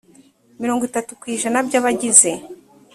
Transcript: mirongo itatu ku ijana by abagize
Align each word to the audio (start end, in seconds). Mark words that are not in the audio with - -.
mirongo 0.61 0.83
itatu 0.89 1.11
ku 1.19 1.25
ijana 1.35 1.59
by 1.67 1.75
abagize 1.79 2.31